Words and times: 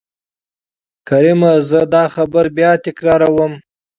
کريم 1.07 1.41
:زه 1.69 1.81
دا 1.93 2.03
خبره 2.15 2.49
بيا 2.57 2.71
تکرار 2.85 3.21
وم. 3.35 3.53